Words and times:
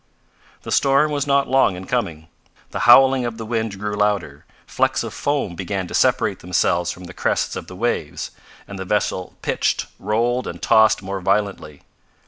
The 0.63 0.71
storm 0.71 1.11
was 1.11 1.27
not 1.27 1.47
long 1.47 1.75
in 1.75 1.85
coming. 1.85 2.27
The 2.71 2.89
howling 2.89 3.23
of 3.23 3.37
the 3.37 3.45
wind 3.45 3.77
grew 3.77 3.93
louder, 3.95 4.45
flecks 4.65 5.03
of 5.03 5.13
foam 5.13 5.53
began 5.53 5.85
to 5.85 5.93
separate 5.93 6.39
themselves 6.39 6.89
from 6.89 7.03
the 7.03 7.13
crests 7.13 7.55
of 7.55 7.67
the 7.67 7.75
waves, 7.75 8.31
and 8.67 8.79
the 8.79 8.83
vessel 8.85 9.35
pitched, 9.43 9.85
rolled 9.99 10.47
and 10.47 10.59
tossed 10.59 11.03
more 11.03 11.21
violently. 11.21 11.83